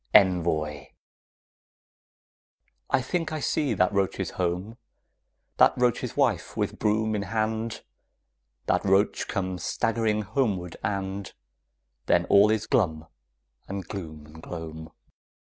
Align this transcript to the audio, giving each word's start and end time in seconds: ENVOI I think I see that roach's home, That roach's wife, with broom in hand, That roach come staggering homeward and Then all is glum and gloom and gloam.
ENVOI 0.15 0.93
I 2.89 3.01
think 3.03 3.31
I 3.31 3.39
see 3.39 3.75
that 3.75 3.93
roach's 3.93 4.31
home, 4.31 4.77
That 5.57 5.75
roach's 5.77 6.17
wife, 6.17 6.57
with 6.57 6.79
broom 6.79 7.13
in 7.15 7.21
hand, 7.21 7.83
That 8.65 8.83
roach 8.83 9.27
come 9.27 9.59
staggering 9.59 10.23
homeward 10.23 10.75
and 10.83 11.31
Then 12.07 12.25
all 12.31 12.49
is 12.49 12.65
glum 12.65 13.05
and 13.67 13.87
gloom 13.87 14.25
and 14.25 14.41
gloam. 14.41 14.89